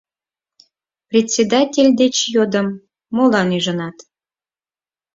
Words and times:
Председатель 1.09 1.91
деч 2.01 2.15
йодым: 2.35 2.67
«Молан 3.15 3.49
ӱжынат? 3.57 3.97